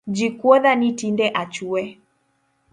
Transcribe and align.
Ji 0.15 0.27
kuodha 0.39 0.71
ni 0.79 0.89
tinde 0.99 1.25
achue. 1.41 1.81